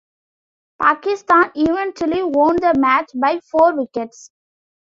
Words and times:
Pakistan 0.81 1.51
eventually 1.53 2.23
won 2.23 2.55
the 2.55 2.73
match 2.75 3.11
by 3.13 3.39
four 3.51 3.75
wickets. 3.77 4.31